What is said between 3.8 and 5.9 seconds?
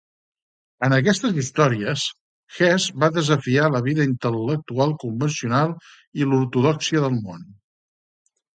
vida intel·lectual convencional